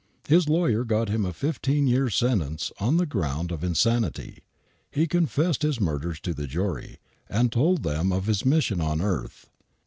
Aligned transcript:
His 0.27 0.49
lawyer 0.49 0.83
got 0.83 1.09
him 1.09 1.25
a 1.27 1.31
fifteen 1.31 1.85
years' 1.85 2.15
sentence 2.15 2.71
on 2.79 2.97
the 2.97 3.05
ground 3.05 3.51
of 3.51 3.61
ii^oanity. 3.61 4.39
He 4.89 5.05
confessed 5.05 5.61
his 5.61 5.79
murders 5.79 6.19
to 6.21 6.33
the 6.33 6.47
jury, 6.47 6.97
and 7.29 7.51
told 7.51 7.83
them 7.83 8.11
of 8.11 8.25
his 8.25 8.43
mission 8.43 8.81
on 8.81 8.99
earth. 8.99 9.45